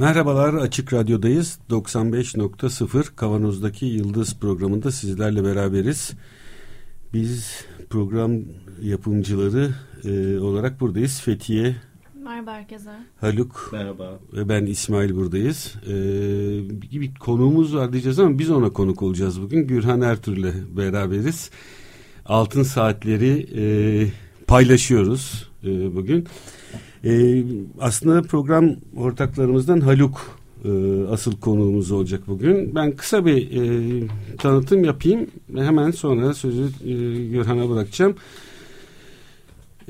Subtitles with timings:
[0.00, 1.58] Merhabalar Açık Radyo'dayız.
[1.70, 6.12] 95.0 Kavanoz'daki Yıldız programında sizlerle beraberiz.
[7.12, 8.32] Biz program
[8.82, 9.70] yapımcıları
[10.04, 11.20] e, olarak buradayız.
[11.20, 11.76] Fethiye,
[12.24, 12.90] Merhaba herkese.
[13.20, 14.18] Haluk Merhaba.
[14.32, 15.74] ve ben İsmail buradayız.
[15.86, 15.92] E,
[16.82, 19.66] bir konuğumuz var diyeceğiz ama biz ona konuk olacağız bugün.
[19.66, 21.50] Gürhan Ertuğrul'le beraberiz.
[22.26, 23.64] Altın saatleri e,
[24.46, 26.26] paylaşıyoruz e, bugün.
[27.04, 27.44] E,
[27.80, 30.70] aslında program ortaklarımızdan Haluk e,
[31.10, 32.74] asıl konuğumuz olacak bugün.
[32.74, 34.06] Ben kısa bir e,
[34.38, 35.26] tanıtım yapayım.
[35.56, 38.14] Hemen sonra sözü e, Gürhan'a bırakacağım.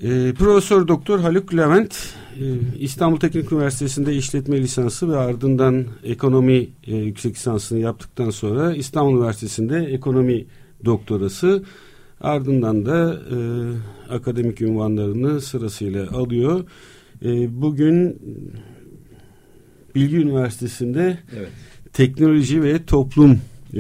[0.03, 2.45] E, Profesör Doktor Haluk Levent e,
[2.79, 9.77] İstanbul Teknik Üniversitesi'nde işletme lisansı ve ardından ekonomi e, yüksek lisansını yaptıktan sonra İstanbul Üniversitesi'nde
[9.77, 10.47] ekonomi
[10.85, 11.63] doktorası
[12.21, 13.37] ardından da e,
[14.15, 16.65] akademik ünvanlarını sırasıyla alıyor.
[17.25, 18.19] E, bugün
[19.95, 21.49] Bilgi Üniversitesi'nde Evet.
[21.93, 23.31] teknoloji ve toplum
[23.75, 23.77] e,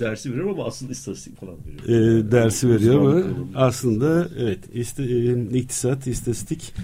[0.00, 1.54] Dersi veriyor ama aslında istatistik falan
[1.88, 2.18] veriyor.
[2.26, 3.24] e, dersi veriyor ama
[3.54, 6.74] aslında evet iste, e, iktisat, istatistik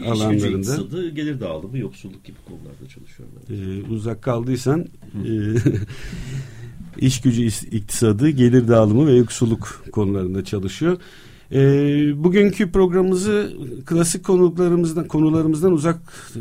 [0.00, 3.54] İş alanlarında iktisadı, gelir dağılımı, yoksulluk gibi konularda çalışıyorum ben.
[3.54, 4.80] e, uzak kaldıysan
[5.14, 5.54] e,
[7.06, 10.96] iş gücü is- iktisadı, gelir dağılımı ve yoksulluk konularında çalışıyor.
[11.52, 11.58] E,
[12.24, 13.52] bugünkü programımızı
[13.86, 15.98] klasik konularımızdan konularımızdan uzak
[16.36, 16.40] e,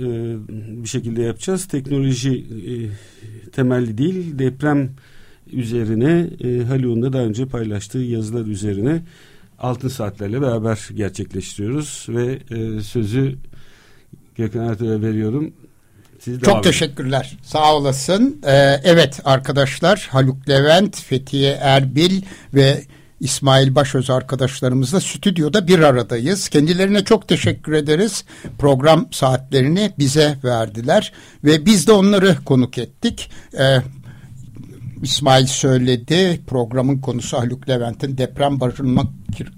[0.83, 1.65] bir şekilde yapacağız.
[1.65, 2.73] Teknoloji e,
[3.51, 4.89] temelli değil, deprem
[5.51, 9.01] üzerine e, Haluk'un da daha önce paylaştığı yazılar üzerine
[9.59, 13.35] altın saatlerle beraber gerçekleştiriyoruz ve e, sözü
[14.35, 15.53] Gökhan Ertuğrul'a veriyorum.
[16.19, 16.61] Siz Çok edin.
[16.61, 17.37] teşekkürler.
[17.43, 18.41] Sağ olasın.
[18.43, 18.51] Ee,
[18.83, 22.21] evet arkadaşlar Haluk Levent, Fethiye Erbil
[22.53, 22.83] ve
[23.21, 26.49] İsmail Başöz arkadaşlarımızla stüdyoda bir aradayız.
[26.49, 28.25] Kendilerine çok teşekkür ederiz.
[28.59, 33.31] Program saatlerini bize verdiler ve biz de onları konuk ettik.
[33.59, 33.77] Ee,
[35.03, 36.41] İsmail söyledi.
[36.47, 39.03] Programın konusu Haluk Levent'in deprem barınma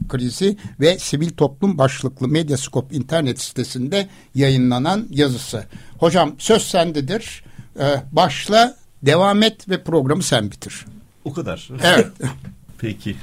[0.09, 5.63] krizi ve sivil toplum başlıklı Medyascope internet sitesinde yayınlanan yazısı.
[5.97, 7.43] Hocam söz sendedir.
[7.79, 10.85] Ee, başla, devam et ve programı sen bitir.
[11.25, 11.69] O kadar.
[11.83, 12.07] Evet.
[12.83, 13.15] Peki.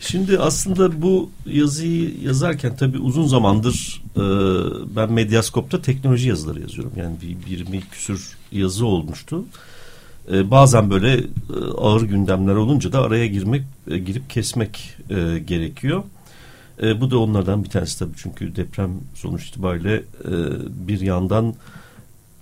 [0.00, 4.20] Şimdi aslında bu yazıyı yazarken tabii uzun zamandır e,
[4.96, 6.92] ben Medyascope'da teknoloji yazıları yazıyorum.
[6.96, 9.44] Yani bir 20 küsür yazı olmuştu.
[10.32, 11.24] E, bazen böyle e,
[11.76, 16.02] ağır gündemler olunca da araya girmek, e, girip kesmek e, gerekiyor.
[16.82, 20.32] E, bu da onlardan bir tanesi tabii çünkü deprem sonuç itibariyle e,
[20.88, 21.54] bir yandan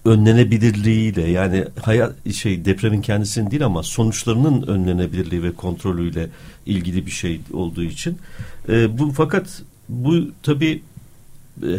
[0.05, 6.29] önlenebilirliğiyle yani hayat şey depremin kendisinin değil ama sonuçlarının önlenebilirliği ve kontrolüyle
[6.67, 8.19] ilgili bir şey olduğu için
[8.69, 10.83] e, bu fakat bu tabi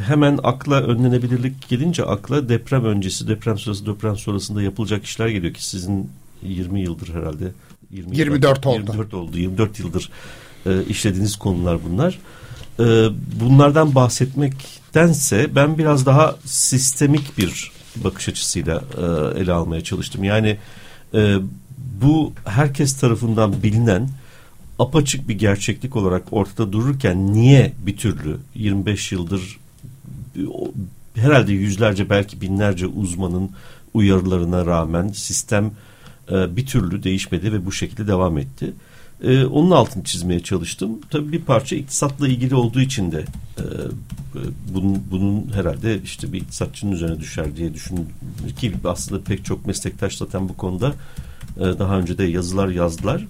[0.07, 5.65] hemen akla önlenebilirlik gelince akla deprem öncesi deprem sırası deprem sonrasında yapılacak işler geliyor ki
[5.65, 6.09] sizin
[6.43, 7.51] 20 yıldır herhalde
[7.91, 8.77] 20 24 oldu.
[8.77, 10.09] 24 oldu 24 yıldır
[10.65, 12.19] e, işlediğiniz konular bunlar
[12.79, 12.83] e,
[13.41, 20.23] bunlardan bahsetmektense ben biraz daha sistemik bir bakış açısıyla e, ele almaya çalıştım.
[20.23, 20.57] Yani
[21.13, 21.35] e,
[22.01, 24.09] bu herkes tarafından bilinen
[24.79, 29.59] apaçık bir gerçeklik olarak ortada dururken niye bir türlü 25 yıldır
[31.15, 33.51] herhalde yüzlerce belki binlerce uzmanın
[33.93, 35.71] uyarılarına rağmen sistem
[36.31, 38.73] e, bir türlü değişmedi ve bu şekilde devam etti.
[39.25, 40.99] E, onun altını çizmeye çalıştım.
[41.09, 43.25] Tabii bir parça iktisatla ilgili olduğu için de
[43.57, 44.39] e, e,
[44.73, 48.07] bunun, bunun herhalde işte bir iktisatçının üzerine düşer diye düşündüm
[48.59, 50.93] ki aslında pek çok meslektaş zaten bu konuda
[51.57, 53.25] e, daha önce de yazılar yazdılar.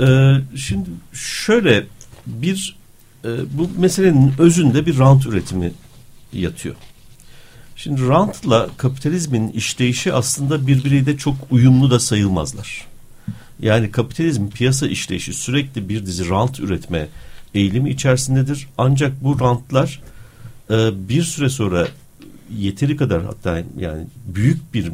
[0.00, 1.86] E, şimdi şöyle
[2.26, 2.76] bir
[3.24, 3.28] e,
[3.58, 5.72] bu meselenin özünde bir rant üretimi
[6.32, 6.74] yatıyor.
[7.76, 12.91] Şimdi rantla kapitalizmin işleyişi aslında birbiriyle çok uyumlu da sayılmazlar.
[13.62, 17.08] Yani kapitalizm piyasa işleyişi sürekli bir dizi rant üretme
[17.54, 18.68] eğilimi içerisindedir.
[18.78, 20.00] Ancak bu rantlar
[20.70, 21.88] e, bir süre sonra
[22.58, 24.92] yeteri kadar hatta yani büyük bir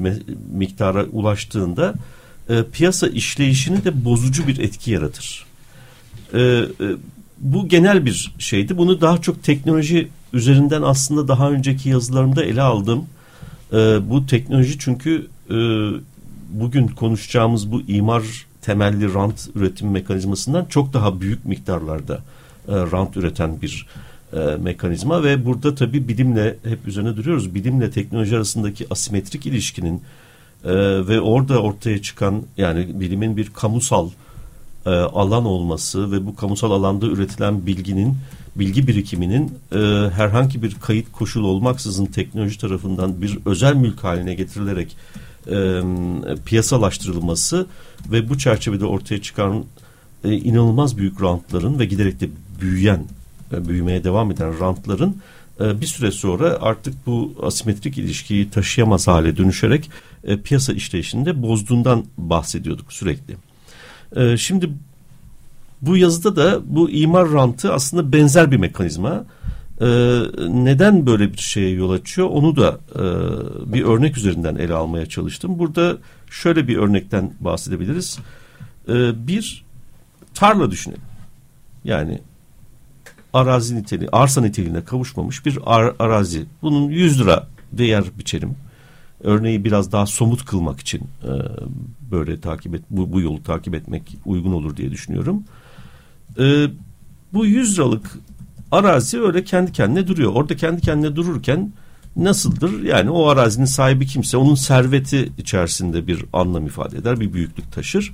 [0.53, 1.95] miktara ulaştığında
[2.49, 5.47] e, piyasa işleyişini de bozucu bir etki yaratır.
[6.35, 6.67] E, e,
[7.41, 8.79] bu genel bir şeydi.
[8.79, 13.07] Bunu daha çok teknoloji üzerinden aslında daha önceki yazılarımda ele aldım.
[13.73, 13.77] E,
[14.11, 15.57] bu teknoloji çünkü e,
[16.51, 22.15] bugün konuşacağımız bu imar temelli rant üretim mekanizmasından çok daha büyük miktarlarda
[22.69, 23.87] e, rant üreten bir
[24.33, 27.55] e, mekanizma ve burada tabii bilimle hep üzerine duruyoruz.
[27.55, 30.03] Bilimle teknoloji arasındaki asimetrik ilişkinin
[30.65, 30.71] e,
[31.09, 34.11] ve orada ortaya çıkan yani bilimin bir kamusal
[34.87, 38.17] e, alan olması ve bu kamusal alanda üretilen bilginin
[38.57, 39.79] bilgi birikiminin e,
[40.11, 44.97] herhangi bir kayıt koşul olmaksızın teknoloji tarafından bir özel mülk haline getirilerek
[45.51, 45.83] e,
[46.47, 47.67] piyasalaştırılması
[48.13, 49.65] ve bu çerçevede ortaya çıkan
[50.25, 52.29] e, inanılmaz büyük rantların ve giderek de
[52.61, 53.05] büyüyen,
[53.53, 55.17] e, büyümeye devam eden rantların
[55.61, 59.91] e, bir süre sonra artık bu asimetrik ilişkiyi taşıyamaz hale dönüşerek
[60.25, 63.37] e, piyasa işleyişinde bozduğundan bahsediyorduk sürekli.
[64.17, 64.71] E, şimdi
[65.83, 69.25] bu yazıda da bu imar rantı aslında benzer bir mekanizma.
[69.81, 69.87] Ee,
[70.49, 73.03] neden böyle bir şeye yol açıyor onu da e,
[73.73, 75.59] bir örnek üzerinden ele almaya çalıştım.
[75.59, 75.97] Burada
[76.31, 78.19] şöyle bir örnekten bahsedebiliriz.
[78.89, 79.65] Ee, bir
[80.35, 81.03] tarla düşünelim.
[81.85, 82.21] Yani
[83.33, 86.47] arazi niteliği, arsa niteliğine kavuşmamış bir ar arazi.
[86.63, 88.57] Bunun 100 lira değer biçerim.
[89.25, 91.31] Örneği biraz daha somut kılmak için e,
[92.11, 95.45] böyle takip et, bu, bu yolu takip etmek uygun olur diye düşünüyorum.
[96.39, 96.67] E,
[97.33, 98.19] bu 100 liralık
[98.73, 100.33] arazi öyle kendi kendine duruyor.
[100.35, 101.73] Orada kendi kendine dururken
[102.17, 102.83] nasıldır?
[102.83, 108.13] Yani o arazinin sahibi kimse onun serveti içerisinde bir anlam ifade eder, bir büyüklük taşır.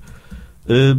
[0.70, 0.92] Ee,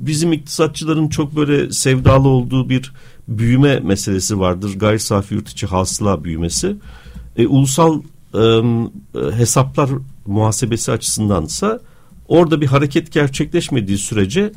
[0.00, 2.92] bizim iktisatçıların çok böyle sevdalı olduğu bir
[3.28, 4.78] büyüme meselesi vardır.
[4.78, 6.76] Gayri safi yurt içi hasıla büyümesi.
[7.36, 8.02] Ee, ulusal
[8.34, 8.62] e,
[9.36, 9.90] hesaplar
[10.26, 11.80] muhasebesi açısındansa
[12.28, 14.52] orada bir hareket gerçekleşmediği sürece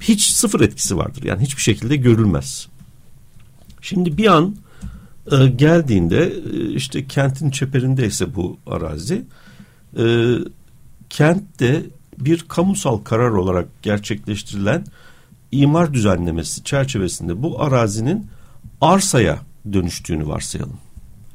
[0.00, 1.22] hiç sıfır etkisi vardır.
[1.24, 2.68] Yani hiçbir şekilde görülmez.
[3.80, 4.56] Şimdi bir an
[5.32, 9.22] e, geldiğinde e, işte kentin çeperindeyse bu arazi
[9.98, 10.34] e,
[11.10, 11.82] kentte
[12.18, 14.84] bir kamusal karar olarak gerçekleştirilen
[15.52, 18.26] imar düzenlemesi çerçevesinde bu arazinin
[18.80, 19.38] arsaya
[19.72, 20.78] dönüştüğünü varsayalım.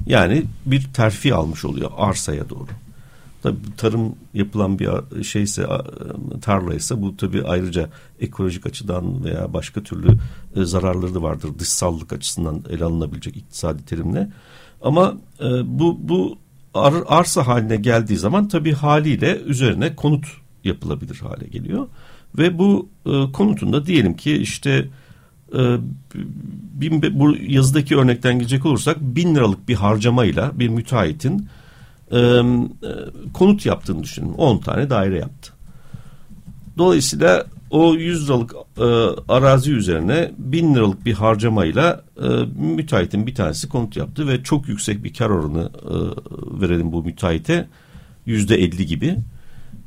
[0.06, 2.68] Yani bir terfi almış oluyor arsaya doğru.
[3.45, 4.89] Tabii tarım yapılan bir
[5.24, 5.68] şeyse
[6.42, 7.89] tarlaysa bu tabii ayrıca
[8.19, 10.07] ekolojik açıdan veya başka türlü
[10.56, 14.30] e, zararları da vardır dışsallık açısından ele alınabilecek iktisadi terimle.
[14.81, 16.38] Ama e, bu bu
[16.74, 20.25] ar, arsa haline geldiği zaman tabii haliyle üzerine konut
[20.63, 21.88] yapılabilir hale geliyor.
[22.38, 24.88] Ve bu e, konutunda diyelim ki işte
[25.53, 25.77] e,
[26.74, 31.48] bin, bu yazıdaki örnekten gidecek olursak bin liralık bir harcamayla bir müteahhitin
[32.12, 32.42] e,
[33.34, 34.34] konut yaptığını düşünün.
[34.34, 35.54] 10 tane daire yaptı.
[36.78, 38.84] Dolayısıyla o 100 liralık e,
[39.34, 42.28] arazi üzerine 1000 liralık bir harcamayla e,
[42.75, 45.96] müteahhitin bir tanesi konut yaptı ve çok yüksek bir kar oranı e,
[46.62, 47.68] verelim bu müteahhite
[48.25, 49.18] yüzde 50 gibi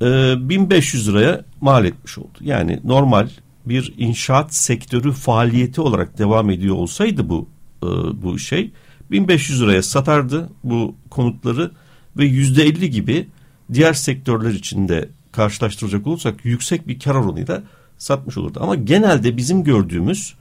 [0.02, 2.38] e, 1500 liraya mal etmiş oldu.
[2.40, 3.28] Yani normal
[3.66, 7.48] bir inşaat sektörü faaliyeti olarak devam ediyor olsaydı bu
[7.82, 7.86] e,
[8.22, 8.70] bu şey
[9.10, 11.70] 1500 liraya satardı bu konutları
[12.18, 13.28] ve yüzde elli gibi
[13.72, 17.62] diğer sektörler içinde karşılaştıracak olursak yüksek bir kar oranıyla
[17.98, 18.58] satmış olurdu.
[18.62, 20.34] Ama genelde bizim gördüğümüz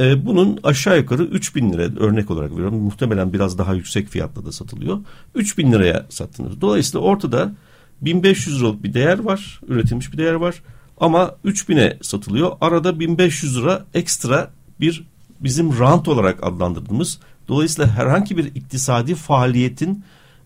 [0.00, 2.78] e, bunun aşağı yukarı 3 bin lira örnek olarak veriyorum.
[2.78, 4.98] Muhtemelen biraz daha yüksek fiyatla da satılıyor.
[5.34, 6.60] 3 bin liraya sattınız.
[6.60, 7.52] Dolayısıyla ortada
[8.00, 9.60] 1500 liralık bir değer var.
[9.68, 10.62] Üretilmiş bir değer var.
[11.00, 12.52] Ama 3000'e satılıyor.
[12.60, 15.04] Arada 1500 lira ekstra bir
[15.40, 17.18] bizim rant olarak adlandırdığımız
[17.48, 20.04] dolayısıyla herhangi bir iktisadi faaliyetin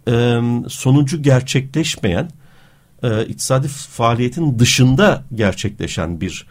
[0.08, 2.30] e, sonucu gerçekleşmeyen
[3.02, 6.46] e, iktisadi faaliyetin dışında gerçekleşen bir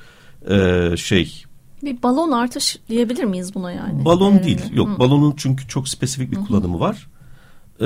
[0.50, 1.44] e, şey.
[1.84, 4.06] Bir balon artış diyebilir miyiz buna yani?
[4.06, 4.62] Balon ee, değil.
[4.74, 5.00] Yok hı.
[5.00, 6.46] balonun çünkü çok spesifik bir hı.
[6.46, 7.08] kullanımı var.
[7.82, 7.86] Ee,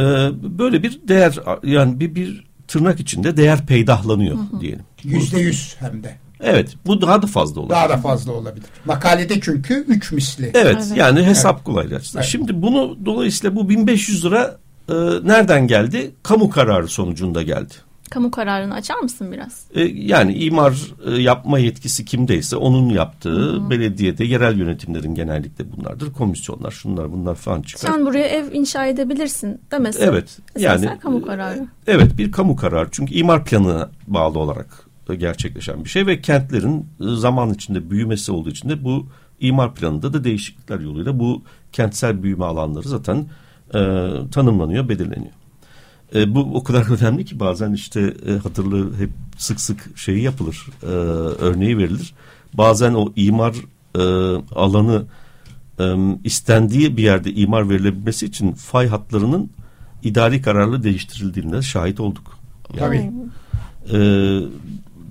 [0.60, 4.62] böyle bir değer yani bir bir tırnak içinde değer peydahlanıyor hı hı.
[4.62, 4.86] diyelim.
[5.04, 6.16] Yüzde yüz hem de.
[6.40, 7.76] Evet bu daha da fazla olabilir.
[7.76, 8.68] Daha da fazla olabilir.
[8.86, 10.52] Makalede çünkü üç misli.
[10.54, 10.98] Evet, evet.
[10.98, 11.66] yani hesap evet.
[11.66, 12.18] kolaylaştı.
[12.18, 12.28] Evet.
[12.28, 14.58] Şimdi bunu dolayısıyla bu 1500 lira
[14.89, 16.12] e, nereden geldi?
[16.24, 17.74] Kamu kararı sonucunda geldi.
[18.10, 19.65] Kamu kararını açar mısın biraz?
[19.74, 23.70] E, yani imar e, yapma yetkisi kimdeyse onun yaptığı Hı-hı.
[23.70, 26.13] belediyede yerel yönetimlerin genellikle bunlardır.
[26.13, 27.92] Komisyonlar şunlar bunlar falan çıkar.
[27.92, 30.04] Sen buraya ev inşa edebilirsin demesin.
[30.04, 30.38] Evet.
[30.60, 31.58] Yani kamu kararı.
[31.58, 32.89] E, evet bir kamu kararı.
[32.92, 38.50] Çünkü imar planına bağlı olarak gerçekleşen bir şey ve kentlerin e, zaman içinde büyümesi olduğu
[38.50, 39.08] için de bu
[39.39, 43.25] imar planında da değişiklikler yoluyla bu kentsel büyüme alanları zaten
[43.74, 43.80] e,
[44.32, 45.34] tanımlanıyor, belirleniyor.
[46.16, 50.68] E, bu o kadar önemli ki bazen işte e, hatırlı hep sık sık şeyi yapılır,
[50.84, 52.14] e, örneği verilir.
[52.54, 53.56] Bazen o imar
[53.96, 54.02] e,
[54.56, 55.06] alanı
[55.80, 59.50] e, istendiği bir yerde imar verilebilmesi için fay hatlarının
[60.04, 62.38] idari kararlı değiştirildiğine şahit olduk.
[62.80, 63.12] Yani,
[63.90, 63.98] Tabii.
[63.98, 64.00] E,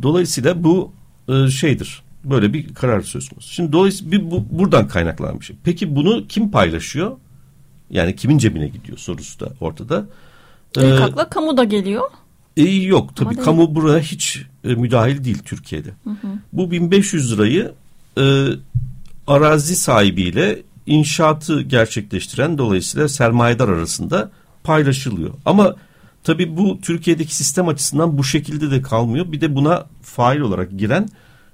[0.03, 0.93] dolayısıyla bu
[1.29, 2.03] e, şeydir.
[2.25, 3.53] Böyle bir karar söz konusu.
[3.53, 5.57] Şimdi dolayısıyla bir, bu, buradan kaynaklanan bir şey.
[5.65, 7.17] Peki bunu kim paylaşıyor?
[7.95, 10.07] Yani kimin cebine gidiyor sorusu da ortada.
[10.77, 12.03] Ee, akla kamu da geliyor.
[12.57, 15.89] E, yok tabii Ama kamu buraya hiç e, müdahil değil Türkiye'de.
[16.05, 16.29] Hı hı.
[16.53, 17.73] Bu 1500 lirayı
[18.19, 18.47] e,
[19.27, 24.31] arazi sahibiyle inşaatı gerçekleştiren dolayısıyla sermayedar arasında
[24.65, 25.31] paylaşılıyor.
[25.45, 25.77] Ama
[26.25, 29.33] tabii bu Türkiye'deki sistem açısından bu şekilde de kalmıyor.
[29.33, 31.09] Bir de buna fail olarak giren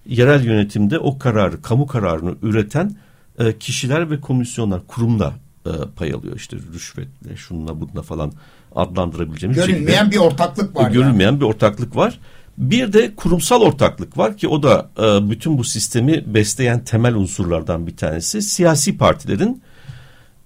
[0.07, 2.97] yerel yönetimde o kararı, kamu kararını üreten
[3.39, 5.33] e, kişiler ve komisyonlar, kurumda
[5.67, 6.37] e, pay alıyor.
[6.37, 8.33] İşte rüşvetle, şununla bununla falan
[8.75, 9.57] adlandırabileceğimiz.
[9.67, 10.91] Görünmeyen şekilde, bir ortaklık var.
[10.91, 11.41] Görünmeyen yani.
[11.41, 12.19] bir ortaklık var.
[12.59, 17.87] Bir de kurumsal ortaklık var ki o da e, bütün bu sistemi besleyen temel unsurlardan
[17.87, 18.43] bir tanesi.
[18.43, 19.63] Siyasi partilerin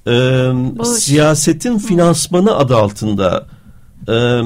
[0.07, 3.47] e, siyasetin finansmanı adı altında
[4.09, 4.41] e,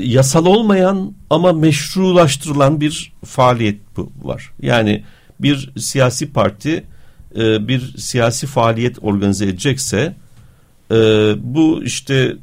[0.00, 4.52] yasal olmayan ama meşrulaştırılan bir faaliyet bu var.
[4.62, 5.04] Yani
[5.40, 6.84] bir siyasi parti
[7.36, 10.16] e, bir siyasi faaliyet organize edecekse
[10.90, 10.96] e,
[11.38, 12.36] bu işte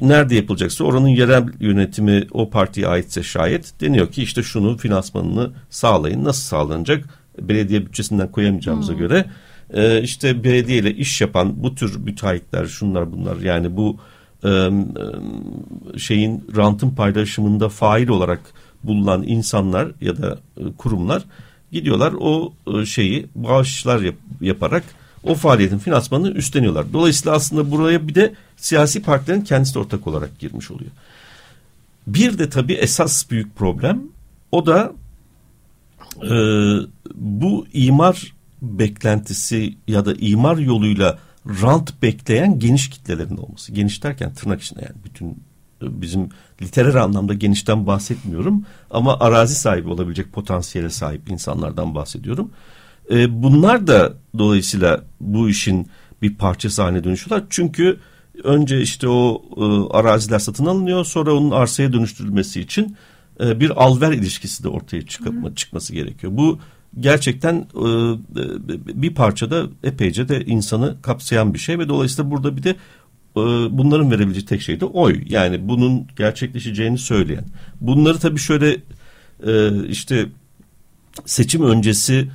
[0.00, 6.24] nerede yapılacaksa oranın yerel yönetimi o partiye aitse şayet deniyor ki işte şunu finansmanını sağlayın.
[6.24, 7.04] Nasıl sağlanacak?
[7.40, 8.98] Belediye bütçesinden koyamayacağımıza hmm.
[8.98, 9.24] göre
[9.74, 13.96] e, işte belediye ile iş yapan bu tür müteahhitler şunlar bunlar yani bu
[14.44, 14.70] e,
[15.98, 18.40] şeyin rantın paylaşımında fail olarak
[18.84, 20.38] bulunan insanlar ya da
[20.78, 21.24] kurumlar
[21.72, 24.84] gidiyorlar o e, şeyi bağışlar yap, yaparak
[25.22, 26.92] o faaliyetin finansmanını üstleniyorlar.
[26.92, 30.90] Dolayısıyla aslında buraya bir de siyasi partilerin kendisi de ortak olarak girmiş oluyor.
[32.06, 34.02] Bir de tabii esas büyük problem
[34.52, 34.92] o da
[36.22, 36.34] e,
[37.14, 43.72] bu imar beklentisi ya da imar yoluyla rant bekleyen geniş kitlelerin olması.
[43.72, 45.38] Geniş derken tırnak içinde yani bütün
[45.82, 46.28] bizim
[46.62, 52.50] literer anlamda genişten bahsetmiyorum ama arazi sahibi olabilecek potansiyele sahip insanlardan bahsediyorum.
[53.10, 55.88] E, bunlar da dolayısıyla bu işin
[56.22, 57.46] bir parçası haline dönüşüyorlar.
[57.50, 57.98] Çünkü
[58.44, 62.96] önce işte o e, araziler satın alınıyor sonra onun arsaya dönüştürülmesi için
[63.40, 66.32] e, bir alver ilişkisi de ortaya çıkma, çıkması gerekiyor.
[66.36, 66.58] Bu
[67.00, 67.86] gerçekten e,
[69.02, 72.76] bir parçada epeyce de insanı kapsayan bir şey ve dolayısıyla burada bir de
[73.36, 73.40] e,
[73.78, 75.22] bunların verebileceği tek şey de oy.
[75.28, 77.44] Yani bunun gerçekleşeceğini söyleyen.
[77.80, 78.76] Bunları tabii şöyle
[79.46, 80.26] e, işte
[81.24, 82.28] seçim öncesi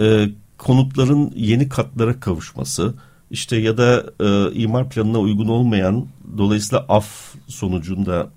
[0.00, 2.94] e, konutların yeni katlara kavuşması
[3.30, 6.06] işte ya da e, imar planına uygun olmayan
[6.38, 8.30] dolayısıyla af sonucunda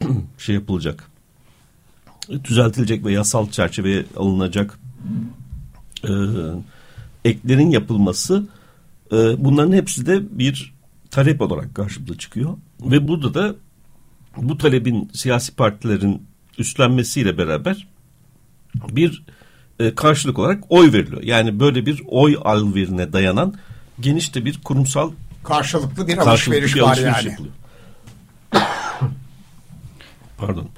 [0.38, 1.10] şey yapılacak
[2.44, 4.78] düzeltilecek ve yasal çerçeveye alınacak
[6.04, 6.12] e,
[7.24, 8.46] eklerin yapılması
[9.12, 10.71] e, bunların hepsi de bir
[11.12, 13.54] talep olarak karşımıza çıkıyor ve burada da
[14.36, 16.26] bu talebin siyasi partilerin
[16.58, 17.88] üstlenmesiyle beraber
[18.90, 19.24] bir
[19.78, 21.22] e, karşılık olarak oy veriliyor.
[21.22, 23.54] Yani böyle bir oy alverine dayanan
[24.00, 25.12] geniş de bir kurumsal
[25.44, 27.30] karşılıklı bir alışveriş, bir alışveriş var yani.
[27.30, 27.54] Yapılıyor.
[30.38, 30.68] Pardon.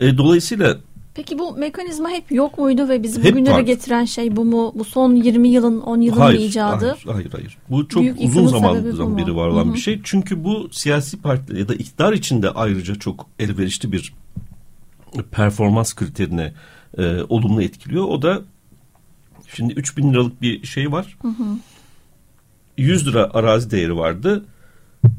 [0.00, 0.78] E, dolayısıyla
[1.14, 3.66] Peki bu mekanizma hep yok muydu ve bizi bugünlere vardı.
[3.66, 4.72] getiren şey bu mu?
[4.74, 6.86] Bu son 20 yılın 10 yılın hayır, icadı?
[6.86, 7.58] Hayır, hayır, hayır.
[7.70, 9.74] Bu çok Büyük uzun zamandan beri var olan Hı-hı.
[9.74, 10.00] bir şey.
[10.04, 14.14] Çünkü bu siyasi partiler ya da iktidar içinde ayrıca çok elverişli bir
[15.30, 16.52] performans kriterine
[16.98, 18.04] e, olumlu etkiliyor.
[18.04, 18.42] O da
[19.54, 21.16] şimdi 3000 liralık bir şey var.
[21.22, 21.44] Hı hı.
[22.78, 24.44] 100 lira arazi değeri vardı.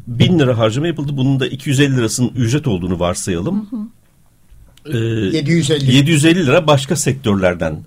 [0.08, 1.18] 1000 lira harcama yapıldı.
[1.18, 3.68] Bunun da 250 lirasının ücret olduğunu varsayalım.
[3.72, 3.80] Hı hı.
[4.86, 5.96] Ee, 750.
[5.96, 7.84] 750 lira başka sektörlerden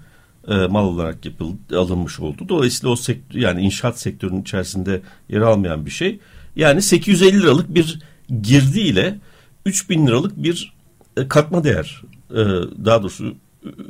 [0.49, 2.49] e, mal olarak yapıldı, alınmış oldu.
[2.49, 6.19] Dolayısıyla o sektör yani inşaat sektörünün içerisinde yer almayan bir şey.
[6.57, 7.99] Yani 850 liralık bir
[8.43, 9.19] girdi ile
[9.67, 10.73] 3000 liralık bir
[11.17, 12.43] e, katma değer e,
[12.85, 13.35] daha doğrusu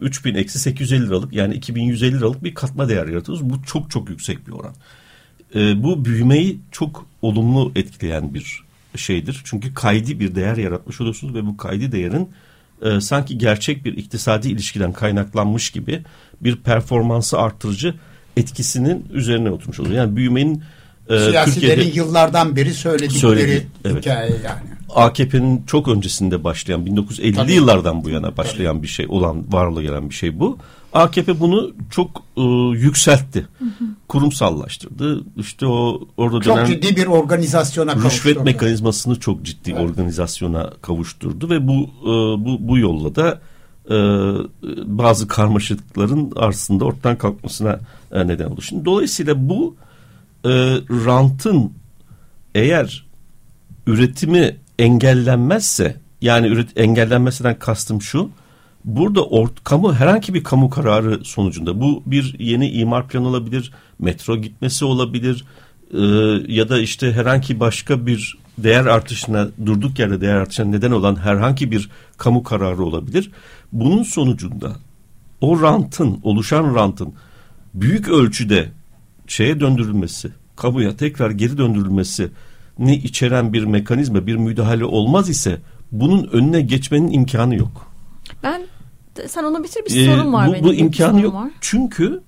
[0.00, 3.50] 3000 eksi 850 liralık yani 2150 liralık bir katma değer yaratıyoruz.
[3.50, 4.75] Bu çok çok yüksek bir oran.
[5.54, 8.64] E, bu büyümeyi çok olumlu etkileyen bir
[8.96, 9.40] şeydir.
[9.44, 12.28] Çünkü kaydi bir değer yaratmış oluyorsunuz ve bu kaydi değerin
[12.83, 16.02] e, sanki gerçek bir iktisadi ilişkiden kaynaklanmış gibi
[16.40, 17.95] bir performansı arttırıcı
[18.37, 19.95] etkisinin üzerine oturmuş oluyor.
[19.95, 20.62] Yani büyümenin
[21.09, 24.02] e, Siyasilerin yıllardan beri söyledikleri söyledi, evet.
[24.02, 24.75] hikaye yani.
[24.95, 27.52] AKP'nin çok öncesinde başlayan 1950'li Tabii.
[27.52, 28.83] yıllardan bu yana başlayan Tabii.
[28.83, 30.59] bir şey olan var gelen bir şey bu.
[30.94, 32.42] AKP bunu çok e,
[32.78, 33.46] yükseltti.
[33.58, 33.84] Hı hı.
[34.08, 35.24] Kurumsallaştırdı.
[35.36, 38.44] İşte o orada çok dönen ciddi bir organizasyona rüşvet kavuşturdu.
[38.44, 39.90] mekanizmasını çok ciddi evet.
[39.90, 41.72] organizasyona kavuşturdu ve bu
[42.02, 42.06] e,
[42.44, 43.40] bu bu yolla da
[43.90, 43.96] e,
[44.98, 47.78] bazı karmaşıklıkların aslında ortadan kalkmasına
[48.12, 48.62] e, neden oldu.
[48.62, 49.76] Şimdi dolayısıyla bu
[50.44, 50.50] e,
[51.06, 51.72] rantın
[52.54, 53.06] eğer
[53.86, 58.30] üretimi engellenmezse yani üret, engellenmesinden kastım şu
[58.85, 64.37] burada ort, kamu herhangi bir kamu kararı sonucunda bu bir yeni imar planı olabilir, metro
[64.37, 65.45] gitmesi olabilir
[65.93, 66.00] e,
[66.53, 71.71] ya da işte herhangi başka bir değer artışına durduk yerde değer artışına neden olan herhangi
[71.71, 73.31] bir kamu kararı olabilir.
[73.73, 74.76] Bunun sonucunda
[75.41, 77.14] o rantın oluşan rantın
[77.75, 78.69] büyük ölçüde
[79.26, 82.31] şeye döndürülmesi, kamuya tekrar geri döndürülmesi
[82.79, 85.59] ne içeren bir mekanizma, bir müdahale olmaz ise
[85.93, 87.93] bunun önüne geçmenin imkanı yok.
[88.43, 88.62] Ben
[89.28, 90.64] sen onu bitir bir ee, sorun var bu, benim.
[90.64, 91.35] Bu imkanı yok.
[91.35, 91.50] Var.
[91.61, 92.21] Çünkü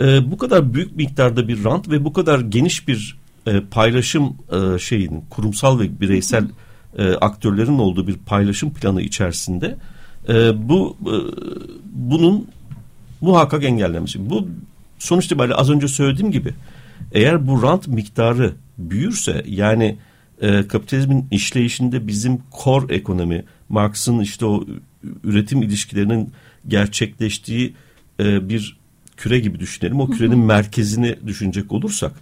[0.00, 4.78] e, bu kadar büyük miktarda bir rant ve bu kadar geniş bir e, paylaşım e,
[4.78, 6.48] şeyin kurumsal ve bireysel
[6.98, 9.76] e, aktörlerin olduğu bir paylaşım planı içerisinde
[10.28, 11.14] e, bu e,
[11.92, 12.46] bunun
[13.20, 14.30] muhakkak engellenmesi.
[14.30, 14.48] Bu
[14.98, 16.54] sonuç itibariyle az önce söylediğim gibi
[17.12, 19.96] eğer bu rant miktarı büyürse yani
[20.40, 24.66] e, kapitalizmin işleyişinde bizim kor ekonomi Marx'ın işte o
[25.24, 26.32] üretim ilişkilerinin
[26.68, 27.74] gerçekleştiği
[28.20, 28.76] e, bir
[29.16, 30.00] küre gibi düşünelim.
[30.00, 32.12] O kürenin merkezini düşünecek olursak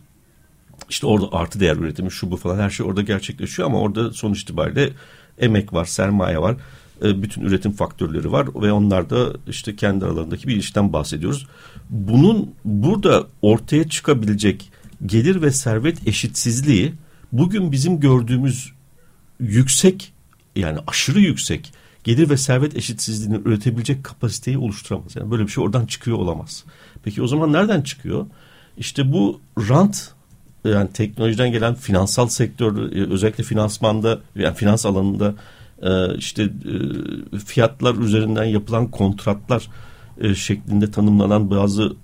[0.90, 4.42] işte orada artı değer üretimi şu bu falan her şey orada gerçekleşiyor ama orada sonuç
[4.42, 4.90] itibariyle
[5.38, 6.56] emek var, sermaye var.
[7.04, 11.46] E, bütün üretim faktörleri var ve onlar da işte kendi aralarındaki bir ilişkiden bahsediyoruz.
[11.90, 14.72] Bunun burada ortaya çıkabilecek
[15.06, 16.92] gelir ve servet eşitsizliği
[17.32, 18.72] bugün bizim gördüğümüz
[19.40, 20.11] yüksek
[20.56, 21.72] yani aşırı yüksek
[22.04, 25.16] gelir ve servet eşitsizliğini üretebilecek kapasiteyi oluşturamaz.
[25.16, 26.64] Yani böyle bir şey oradan çıkıyor olamaz.
[27.02, 28.26] Peki o zaman nereden çıkıyor?
[28.76, 30.10] İşte bu rant
[30.64, 35.34] yani teknolojiden gelen finansal sektör özellikle finansmanda yani finans alanında
[35.82, 39.68] e, işte e, fiyatlar üzerinden yapılan kontratlar
[40.20, 41.96] e, şeklinde tanımlanan bazı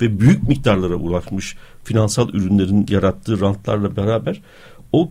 [0.00, 4.40] ve büyük miktarlara ulaşmış finansal ürünlerin yarattığı rantlarla beraber
[4.92, 5.10] o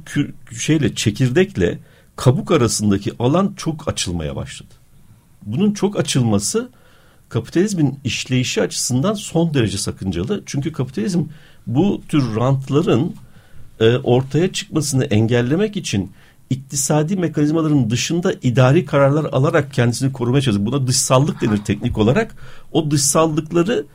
[0.60, 1.80] şeyle çekirdekle
[2.22, 4.74] kabuk arasındaki alan çok açılmaya başladı.
[5.46, 6.70] Bunun çok açılması
[7.30, 10.44] kapitalizmin işleyişi açısından son derece sakıncalı.
[10.46, 11.24] Çünkü kapitalizm
[11.68, 13.16] bu tür rantların
[13.80, 16.12] e, ortaya çıkmasını engellemek için
[16.50, 20.66] iktisadi mekanizmaların dışında idari kararlar alarak kendisini korumaya çalışıyor.
[20.66, 22.36] Buna dışsallık denir teknik olarak.
[22.72, 23.86] O dışsallıkları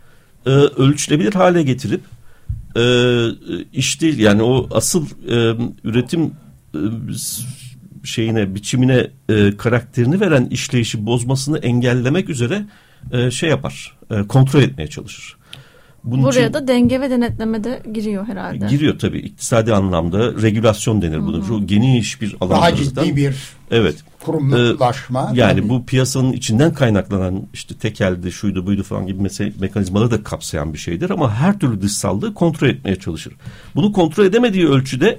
[0.46, 2.00] e, ölçülebilir hale getirip
[2.76, 2.82] e,
[3.72, 6.32] işte yani o asıl e, üretim
[6.74, 6.78] e,
[8.06, 12.64] şeyine biçimine e, karakterini veren işleyişi bozmasını engellemek üzere
[13.12, 15.36] e, şey yapar e, kontrol etmeye çalışır.
[16.06, 18.66] Bunun Buraya için, da denge ve denetleme de giriyor herhalde.
[18.66, 19.18] Giriyor tabii.
[19.18, 21.46] iktisadi anlamda regülasyon denir bunu.
[21.46, 22.56] Çok geniş bir alan.
[22.56, 23.36] Daha ciddi bir
[23.70, 23.96] evet.
[24.20, 25.30] kurumlaşma.
[25.34, 30.22] Ee, yani bu piyasanın içinden kaynaklanan işte tekeldi, şuydu, buydu falan gibi me- mekanizmaları da
[30.22, 31.10] kapsayan bir şeydir.
[31.10, 33.32] Ama her türlü dışsallığı kontrol etmeye çalışır.
[33.74, 35.18] Bunu kontrol edemediği ölçüde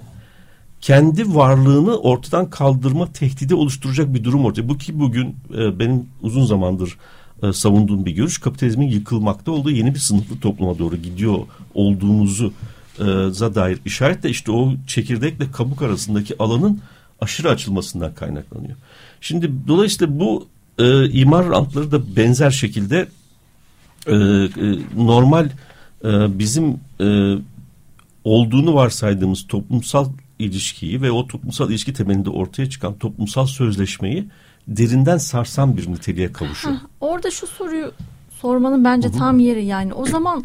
[0.87, 4.69] kendi varlığını ortadan kaldırma tehdidi oluşturacak bir durum ortaya.
[4.69, 6.97] Bu ki bugün e, benim uzun zamandır
[7.43, 11.37] e, savunduğum bir görüş kapitalizmin yıkılmakta olduğu yeni bir sınıflı topluma doğru gidiyor
[11.73, 12.53] olduğumuzu
[12.99, 16.81] e, za dair işaret de işte o çekirdekle kabuk arasındaki alanın
[17.21, 18.75] aşırı açılmasından kaynaklanıyor.
[19.21, 20.47] Şimdi dolayısıyla bu
[20.77, 23.07] e, imar rantları da benzer şekilde
[24.07, 24.49] e, e,
[24.95, 25.49] normal
[26.03, 27.35] e, bizim e,
[28.23, 30.05] olduğunu varsaydığımız toplumsal
[30.39, 34.27] ilişkiyi ve o toplumsal ilişki temelinde ortaya çıkan toplumsal sözleşmeyi
[34.67, 36.75] derinden sarsan bir niteliğe kavuşuyor.
[36.75, 37.91] Heh, orada şu soruyu
[38.41, 39.17] sormanın bence Hı-hı.
[39.17, 39.93] tam yeri yani.
[39.93, 40.43] O zaman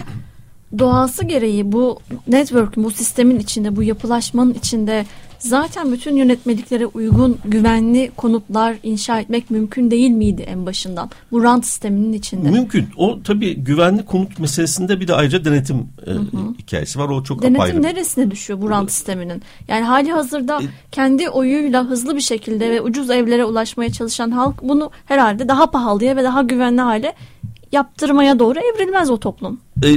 [0.78, 5.07] doğası gereği bu network, bu sistemin içinde, bu yapılaşmanın içinde
[5.48, 11.11] zaten bütün yönetmeliklere uygun güvenli konutlar inşa etmek mümkün değil miydi en başından?
[11.33, 12.50] Bu rant sisteminin içinde.
[12.50, 12.88] Mümkün.
[12.96, 15.76] O tabii güvenli konut meselesinde bir de ayrıca denetim
[16.07, 16.11] e,
[16.59, 17.09] hikayesi var.
[17.09, 17.74] O çok denetim apayrı.
[17.74, 19.42] Denetim neresine düşüyor bu rant sisteminin?
[19.68, 24.62] Yani hali hazırda e, kendi oyuyla hızlı bir şekilde ve ucuz evlere ulaşmaya çalışan halk
[24.62, 27.14] bunu herhalde daha pahalıya ve daha güvenli hale
[27.72, 29.61] yaptırmaya doğru evrilmez o toplum.
[29.85, 29.88] E,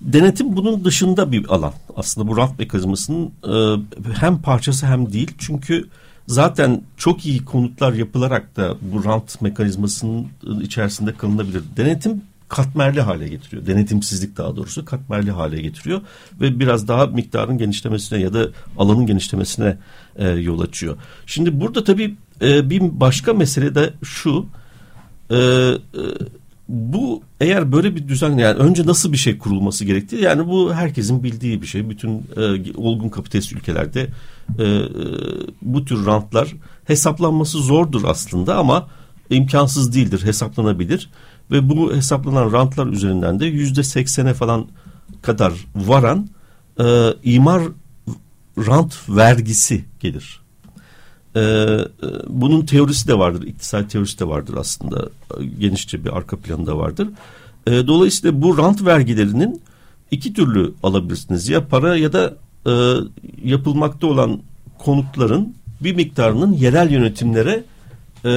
[0.00, 1.72] denetim bunun dışında bir alan.
[1.96, 3.82] Aslında bu rant mekanizmasının e,
[4.20, 5.32] hem parçası hem değil.
[5.38, 5.88] Çünkü
[6.26, 10.26] zaten çok iyi konutlar yapılarak da bu rant mekanizmasının
[10.62, 11.62] içerisinde kalınabilir.
[11.76, 13.66] Denetim katmerli hale getiriyor.
[13.66, 16.00] Denetimsizlik daha doğrusu katmerli hale getiriyor
[16.40, 19.76] ve biraz daha miktarın genişlemesine ya da alanın genişlemesine
[20.16, 20.96] e, yol açıyor.
[21.26, 24.46] Şimdi burada tabii e, bir başka mesele de şu.
[25.30, 25.78] E, e,
[26.68, 31.22] bu eğer böyle bir düzen yani önce nasıl bir şey kurulması gerektiği yani bu herkesin
[31.22, 31.90] bildiği bir şey.
[31.90, 34.10] Bütün e, olgun kapitalist ülkelerde
[34.58, 34.88] e, e,
[35.62, 38.88] bu tür rantlar hesaplanması zordur aslında ama
[39.30, 41.10] imkansız değildir hesaplanabilir
[41.50, 44.66] ve bu hesaplanan rantlar üzerinden de yüzde seksene falan
[45.22, 46.28] kadar varan
[46.80, 46.84] e,
[47.24, 47.62] imar
[48.58, 50.43] rant vergisi gelir.
[51.36, 51.40] E,
[52.28, 55.08] bunun teorisi de vardır, iktisat teorisi de vardır aslında.
[55.58, 57.08] Genişçe bir arka planı da vardır.
[57.66, 59.62] E, dolayısıyla bu rant vergilerinin
[60.10, 61.48] iki türlü alabilirsiniz.
[61.48, 62.34] Ya para ya da
[62.66, 62.72] e,
[63.44, 64.40] yapılmakta olan
[64.78, 67.64] konutların bir miktarının yerel yönetimlere
[68.24, 68.30] e,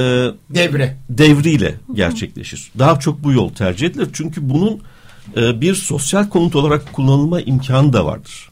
[0.50, 2.70] devre devriyle gerçekleşir.
[2.78, 4.08] Daha çok bu yol tercih edilir.
[4.12, 4.80] Çünkü bunun
[5.36, 8.50] e, bir sosyal konut olarak kullanılma imkanı da vardır.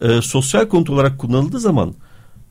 [0.00, 1.94] E, sosyal konut olarak kullanıldığı zaman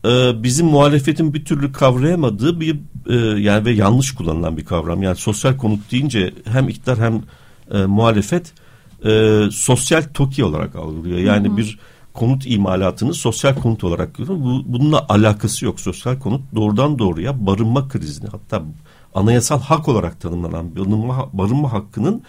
[0.08, 5.04] e, bizim muhalefetin bir türlü kavrayamadığı bir e, yani ve yanlış kullanılan bir kavram.
[5.04, 7.22] Yani sosyal konut deyince hem iktidar hem
[7.72, 8.54] e, muhalefet
[9.06, 11.20] e, sosyal TOKİ olarak algılıyor.
[11.20, 11.58] Yani hı hı.
[11.58, 11.80] bir
[12.14, 14.40] konut imalatını sosyal konut olarak görüyor.
[14.40, 15.80] Bu, bununla alakası yok.
[15.80, 18.64] Sosyal konut doğrudan doğruya barınma krizini hatta
[19.16, 22.22] anayasal hak olarak tanımlanan barınma, barınma hakkının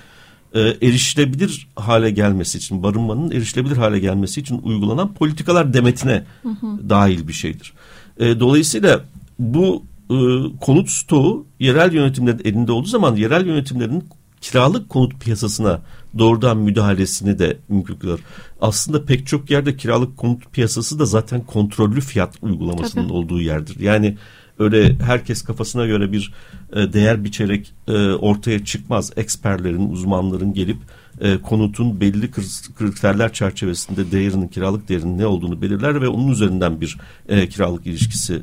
[0.54, 6.88] e, erişilebilir hale gelmesi için, barınmanın erişilebilir hale gelmesi için uygulanan politikalar demetine hı hı.
[6.88, 7.72] dahil bir şeydir.
[8.18, 9.04] E, dolayısıyla
[9.38, 10.16] bu e,
[10.61, 14.04] konut stoğu yerel yönetimlerin elinde olduğu zaman yerel yönetimlerin
[14.40, 15.80] kiralık konut piyasasına
[16.18, 18.20] doğrudan müdahalesini de mümkün kılar.
[18.61, 23.12] Aslında pek çok yerde kiralık konut piyasası da zaten kontrollü fiyat uygulamasının Tabii.
[23.12, 23.80] olduğu yerdir.
[23.80, 24.16] Yani
[24.59, 26.33] öyle herkes kafasına göre bir
[26.73, 29.12] e, değer biçerek e, ortaya çıkmaz.
[29.16, 30.79] Eksperlerin, uzmanların gelip
[31.21, 32.31] e, konutun belli
[32.79, 38.42] kriterler çerçevesinde değerinin, kiralık değerinin ne olduğunu belirler ve onun üzerinden bir e, kiralık ilişkisi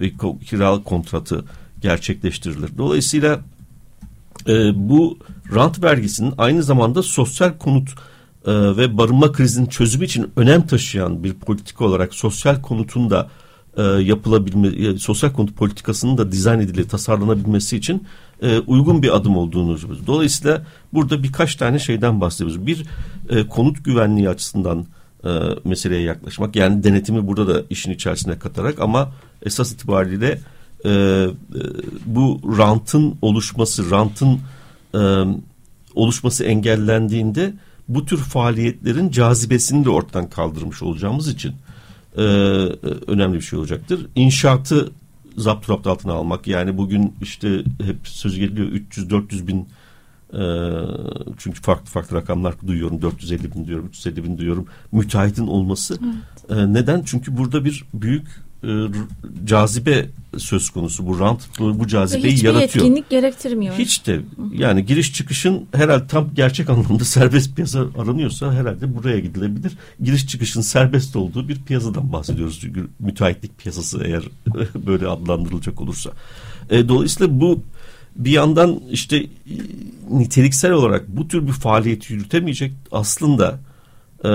[0.00, 0.12] ve
[0.46, 1.44] kiralık kontratı
[1.80, 2.78] gerçekleştirilir.
[2.78, 3.40] Dolayısıyla
[4.48, 4.52] e,
[4.88, 5.18] bu
[5.54, 7.90] rant vergisinin aynı zamanda sosyal konut
[8.46, 13.30] e, ve barınma krizinin çözümü için önem taşıyan bir politika olarak sosyal konutun da
[13.76, 18.04] e, yapılabilme, e, sosyal konut politikasının da dizayn edilip tasarlanabilmesi için
[18.42, 20.06] e, uygun bir adım olduğunu düşünüyoruz.
[20.06, 22.66] Dolayısıyla burada birkaç tane şeyden bahsediyoruz.
[22.66, 22.86] Bir
[23.28, 24.86] e, konut güvenliği açısından
[25.24, 25.30] e,
[25.64, 26.56] meseleye yaklaşmak.
[26.56, 30.40] Yani denetimi burada da işin içerisine katarak ama esas itibariyle
[30.84, 31.30] e, e,
[32.06, 34.40] bu rantın oluşması, rantın
[34.94, 35.00] e,
[35.94, 37.54] oluşması engellendiğinde
[37.88, 41.52] bu tür faaliyetlerin cazibesini de ortadan kaldırmış olacağımız için
[42.16, 42.22] e,
[43.06, 44.06] önemli bir şey olacaktır.
[44.14, 44.90] İnşaatı
[45.36, 49.68] zapt rapt altına almak yani bugün işte hep söz geliyor 300-400 bin
[50.32, 50.44] e,
[51.38, 56.58] çünkü farklı farklı rakamlar duyuyorum 450 bin diyorum 350 bin diyorum müteahhitin olması evet.
[56.58, 58.28] e, neden çünkü burada bir büyük
[58.64, 58.68] e,
[59.44, 61.06] cazibe söz konusu.
[61.06, 62.68] Bu rant bu, bu cazibeyi Hiçbir yaratıyor.
[62.68, 63.74] Hiçbir yetkinlik gerektirmiyor.
[63.74, 64.20] Hiç de
[64.52, 69.72] yani giriş çıkışın herhalde tam gerçek anlamda serbest piyasa aranıyorsa herhalde buraya gidilebilir.
[70.02, 72.58] Giriş çıkışın serbest olduğu bir piyasadan bahsediyoruz.
[72.60, 74.22] Çünkü müteahhitlik piyasası eğer
[74.86, 76.10] böyle adlandırılacak olursa.
[76.70, 77.62] E, dolayısıyla bu
[78.16, 79.26] bir yandan işte
[80.10, 83.58] niteliksel olarak bu tür bir faaliyet yürütemeyecek aslında
[84.24, 84.28] e,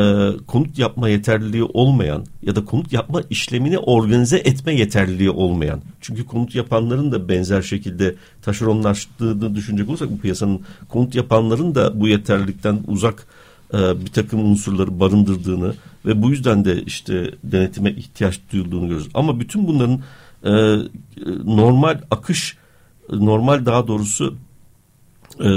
[0.47, 5.81] konut yapma yeterliliği olmayan ya da konut yapma işlemini organize etme yeterliliği olmayan.
[6.01, 12.07] Çünkü konut yapanların da benzer şekilde taşeronlaştığını düşünecek olursak bu piyasanın konut yapanların da bu
[12.07, 13.27] yeterlilikten uzak
[13.73, 15.73] e, bir takım unsurları barındırdığını
[16.05, 19.09] ve bu yüzden de işte denetime ihtiyaç duyulduğunu görüyoruz.
[19.13, 20.01] Ama bütün bunların
[20.43, 20.51] e,
[21.45, 22.57] normal akış,
[23.11, 24.35] normal daha doğrusu
[25.39, 25.49] e,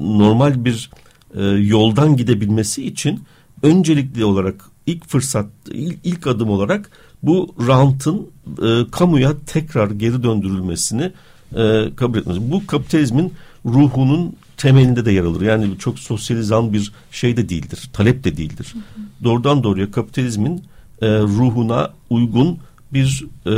[0.00, 0.90] normal bir
[1.34, 3.20] e, yoldan gidebilmesi için
[3.62, 6.90] öncelikli olarak ilk fırsat, ilk, ilk adım olarak
[7.22, 8.26] bu rantın
[8.62, 11.12] e, kamuya tekrar geri döndürülmesini
[11.56, 12.50] e, kabul etmesi.
[12.50, 13.32] Bu kapitalizmin
[13.66, 15.40] ruhunun temelinde de yer alır.
[15.40, 18.66] Yani çok sosyalizan bir şey de değildir, talep de değildir.
[18.72, 19.24] Hı hı.
[19.24, 20.62] Doğrudan doğruya kapitalizmin
[21.02, 22.58] e, ruhuna uygun
[22.92, 23.54] bir e,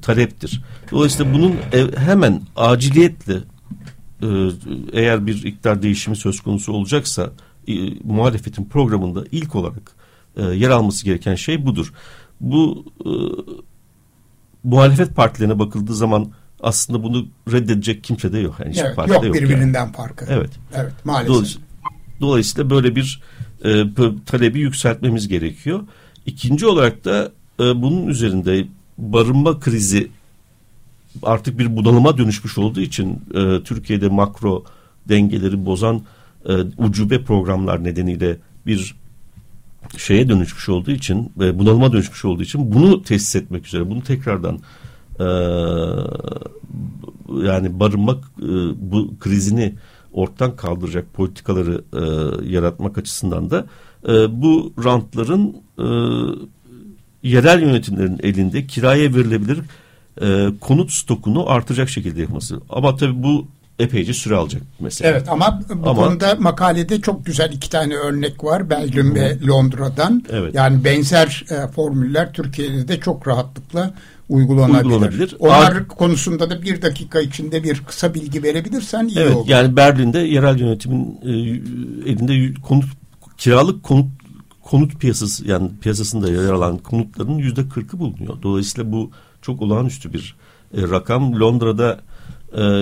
[0.00, 0.62] taleptir.
[0.90, 3.38] Dolayısıyla bunun e, hemen aciliyetle
[4.22, 4.26] e,
[4.92, 7.30] eğer bir iktidar değişimi söz konusu olacaksa
[7.68, 7.72] e,
[8.04, 9.92] muhalefetin programında ilk olarak
[10.36, 11.92] e, yer alması gereken şey budur.
[12.40, 13.10] Bu e,
[14.64, 18.54] muhalefet partilerine bakıldığı zaman aslında bunu reddedecek kimse de yok.
[18.64, 19.92] Yani evet, yok, yok birbirinden yani.
[19.92, 20.26] farkı.
[20.28, 20.50] Evet.
[20.74, 21.34] Evet maalesef.
[21.34, 21.66] Dolayısıyla,
[22.20, 23.22] dolayısıyla böyle bir
[23.64, 23.84] e,
[24.26, 25.80] talebi yükseltmemiz gerekiyor.
[26.26, 28.64] İkinci olarak da e, bunun üzerinde
[28.98, 30.08] barınma krizi
[31.22, 34.64] artık bir bunalıma dönüşmüş olduğu için e, Türkiye'de makro
[35.08, 36.02] dengeleri bozan
[36.48, 38.94] e, ucube programlar nedeniyle bir
[39.96, 44.58] şeye dönüşmüş olduğu için ve bunalıma dönüşmüş olduğu için bunu tesis etmek üzere bunu tekrardan
[45.20, 45.24] e,
[47.46, 49.74] yani barınmak e, bu krizini
[50.12, 52.00] ortadan kaldıracak politikaları e,
[52.52, 53.66] yaratmak açısından da
[54.08, 55.86] e, bu rantların e,
[57.22, 59.60] yerel yönetimlerin elinde kiraya verilebilir
[60.22, 62.60] e, konut stokunu artacak şekilde yapması.
[62.70, 63.46] Ama tabii bu
[63.82, 65.10] epeyce süre alacak mesela.
[65.10, 68.70] Evet ama bu ama, konuda makalede çok güzel iki tane örnek var.
[68.70, 70.24] Belgium ve Londra'dan.
[70.30, 70.54] Evet.
[70.54, 73.94] Yani benzer e, formüller Türkiye'de de çok rahatlıkla
[74.28, 74.84] uygulanabilir.
[74.84, 75.36] uygulanabilir.
[75.38, 79.48] Onlar Ar- konusunda da bir dakika içinde bir kısa bilgi verebilirsen iyi Evet olur.
[79.48, 81.30] yani Berlin'de yerel yönetimin e,
[82.10, 82.84] elinde konut
[83.38, 84.06] kiralık konut
[84.62, 88.42] konut piyasası yani piyasasında yer alan konutların yüzde kırkı bulunuyor.
[88.42, 89.10] Dolayısıyla bu
[89.42, 90.36] çok olağanüstü bir
[90.76, 91.40] e, rakam.
[91.40, 92.00] Londra'da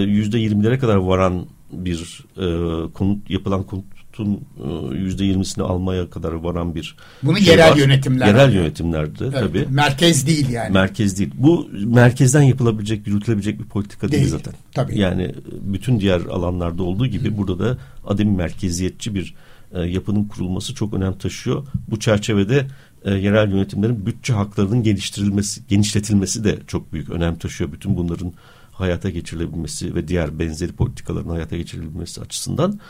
[0.06, 2.44] yüzde yirmilere kadar varan bir e,
[2.92, 7.76] konut yapılan konutun e, yüzde yirmisini almaya kadar varan bir Bunu şey yerel var.
[7.76, 8.26] yönetimler.
[8.26, 9.66] Yerel yönetimlerde Evet, tabii.
[9.70, 10.72] Merkez değil yani.
[10.72, 11.30] Merkez değil.
[11.35, 14.54] Bu merkezden yapılabilecek, yürütülebilecek bir politika değil, Değil, zaten.
[14.74, 14.98] tabii.
[14.98, 19.35] Yani bütün diğer alanlarda olduğu gibi burada da ademi merkeziyetçi bir
[19.74, 21.66] e, yapının kurulması çok önem taşıyor.
[21.90, 22.66] Bu çerçevede
[23.04, 27.72] e, yerel yönetimlerin bütçe haklarının geliştirilmesi, genişletilmesi de çok büyük önem taşıyor.
[27.72, 28.33] Bütün bunların
[28.81, 32.81] hayata geçirilebilmesi ve diğer benzeri politikaların hayata geçirilebilmesi açısından.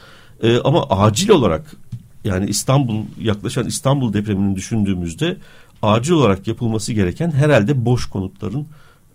[0.43, 1.77] E, ama acil olarak
[2.25, 5.37] yani İstanbul yaklaşan İstanbul depremini düşündüğümüzde
[5.83, 8.67] acil olarak yapılması gereken herhalde boş konutların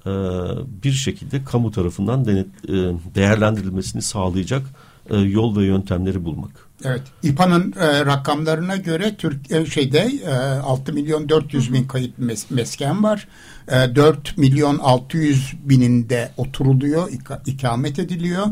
[0.06, 0.12] e,
[0.84, 2.74] bir şekilde kamu tarafından denet, e,
[3.16, 4.64] değerlendirilmesini sağlayacak
[5.10, 6.52] e, yol ve yöntemleri bulmak.
[6.84, 7.02] Evet.
[7.24, 13.04] İPA'nın e, rakamlarına göre Türk e, şeyde e, 6 milyon 400 bin kayıt mes- mesken
[13.04, 13.28] var.
[13.68, 18.46] E, 4 milyon 600 bininde oturuluyor, ika- ikamet ediliyor.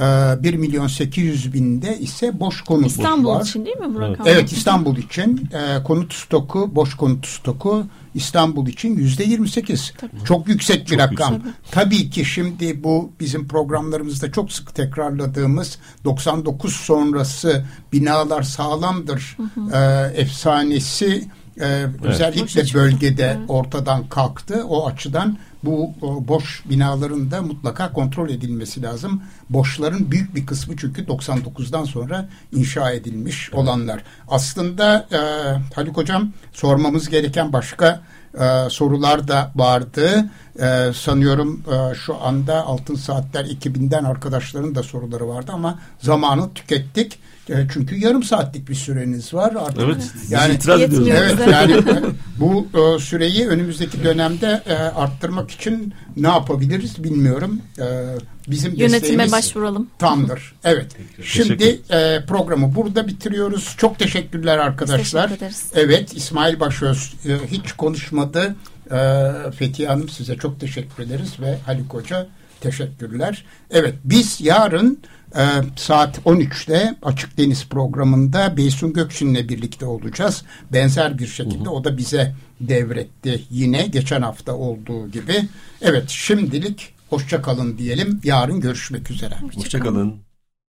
[0.00, 3.42] E, 1 milyon 800 binde ise boş konut İstanbul var.
[3.42, 4.10] için değil mi bu Evet.
[4.10, 4.26] rakam?
[4.28, 9.92] Evet İstanbul için e, konut stoku, boş konut stoku İstanbul için yüzde 28.
[10.24, 11.34] Çok yüksek bir Çok rakam.
[11.34, 11.52] yüksek.
[11.70, 19.36] Tabii ki şimdi bu bizim programlarımızda çok sık tekrarladığımız 99 sonrası binalar sağlamdır
[19.74, 19.78] e,
[20.20, 21.28] efsanesi
[21.60, 22.78] e, özellikle Boşa çıktı.
[22.78, 23.50] bölgede Evet.
[23.50, 24.64] ortadan kalktı.
[24.68, 25.92] O açıdan bu
[26.28, 29.22] boş binaların da mutlaka kontrol edilmesi lazım.
[29.50, 34.02] Boşların büyük bir kısmı çünkü 99'dan sonra inşa edilmiş olanlar.
[34.28, 35.18] Aslında e,
[35.74, 38.00] Haluk Hocam sormamız gereken başka
[38.40, 40.30] e, sorular da vardı.
[40.60, 47.18] E, sanıyorum e, şu anda Altın Saatler ekibinden arkadaşların da soruları vardı ama zamanı tükettik.
[47.48, 49.54] E, çünkü yarım saatlik bir süreniz var.
[49.60, 50.12] Artık Evet.
[50.30, 51.08] Yani itiraz ediyoruz.
[51.08, 51.82] Evet yani
[52.40, 57.60] bu e, süreyi önümüzdeki dönemde e, arttırmak için ne yapabiliriz bilmiyorum.
[57.78, 57.84] E,
[58.46, 59.90] bizim Yönetime başvuralım.
[59.98, 60.54] tamdır.
[60.64, 60.96] Evet.
[61.22, 63.74] Şimdi e, programı burada bitiriyoruz.
[63.78, 65.28] Çok teşekkürler arkadaşlar.
[65.28, 65.64] Teşekkür ederiz.
[65.74, 68.56] Evet İsmail Başöz e, hiç konuşmadı.
[68.90, 72.26] E, Fethiye Hanım size çok teşekkür ederiz ve Haluk Hoca
[72.60, 73.44] teşekkürler.
[73.70, 74.98] Evet biz yarın
[75.36, 75.44] e,
[75.76, 80.42] saat 13'te Açık Deniz programında Beysun Gökçin'le birlikte olacağız.
[80.72, 85.48] Benzer bir şekilde o da bize devretti yine geçen hafta olduğu gibi.
[85.82, 88.20] Evet şimdilik hoşça kalın diyelim.
[88.24, 89.34] Yarın görüşmek üzere.
[89.54, 90.25] Hoşçakalın.